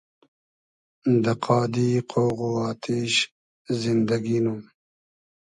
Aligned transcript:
دۂ 1.23 1.33
قادی 1.45 1.89
قۉغ 2.11 2.37
و 2.47 2.51
آتیش 2.69 3.13
زیندئگی 3.81 4.39
نوم 4.43 4.59